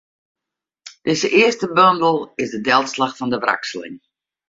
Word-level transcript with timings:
Dizze 1.05 1.29
earste 1.41 1.67
bondel 1.77 2.17
is 2.43 2.49
de 2.53 2.61
delslach 2.67 3.15
fan 3.17 3.31
de 3.33 3.39
wrakseling. 3.43 3.97